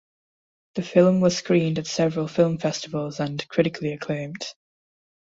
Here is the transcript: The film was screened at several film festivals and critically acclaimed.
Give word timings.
The 0.73 0.81
film 0.81 1.19
was 1.21 1.37
screened 1.37 1.77
at 1.77 1.85
several 1.85 2.27
film 2.27 2.57
festivals 2.57 3.19
and 3.19 3.47
critically 3.49 3.93
acclaimed. 3.93 4.43